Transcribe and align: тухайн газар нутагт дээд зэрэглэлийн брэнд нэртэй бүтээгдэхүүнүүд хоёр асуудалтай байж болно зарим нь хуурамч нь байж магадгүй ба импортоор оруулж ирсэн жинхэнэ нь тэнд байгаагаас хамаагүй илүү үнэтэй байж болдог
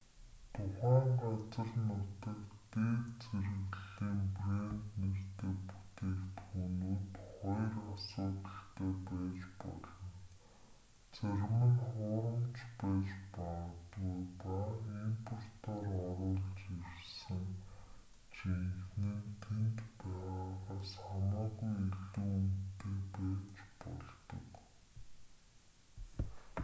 тухайн 0.53 1.09
газар 1.23 1.69
нутагт 1.87 2.51
дээд 2.73 3.05
зэрэглэлийн 3.27 4.21
брэнд 4.35 4.77
нэртэй 5.01 5.53
бүтээгдэхүүнүүд 5.67 7.09
хоёр 7.31 7.73
асуудалтай 7.95 8.91
байж 9.07 9.39
болно 9.61 10.09
зарим 11.15 11.53
нь 11.69 11.79
хуурамч 11.87 12.57
нь 12.67 12.71
байж 12.81 13.07
магадгүй 13.35 14.19
ба 14.39 14.55
импортоор 15.03 15.85
оруулж 16.07 16.57
ирсэн 16.97 17.43
жинхэнэ 18.35 19.13
нь 19.23 19.29
тэнд 19.43 19.77
байгаагаас 19.99 20.91
хамаагүй 21.05 21.71
илүү 21.87 22.31
үнэтэй 22.39 22.97
байж 23.15 23.57
болдог 23.81 24.47